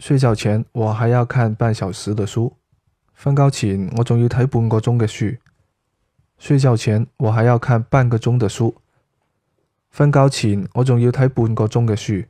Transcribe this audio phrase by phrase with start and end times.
[0.00, 2.56] 睡觉前我还要看半小时的书。
[3.14, 5.36] 瞓觉前我仲要睇半个钟嘅书。
[6.38, 8.74] 睡觉前我还要看半个钟的书。
[9.94, 12.26] 瞓觉前我仲要睇半个钟嘅书。